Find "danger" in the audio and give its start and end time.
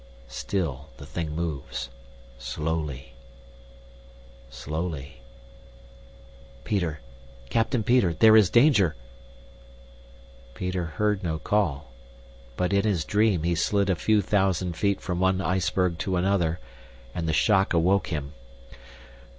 8.49-8.95